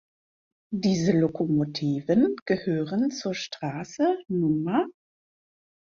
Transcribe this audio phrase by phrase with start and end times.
[0.73, 4.87] Diese Lokomotiven gehören zur Straße Nr.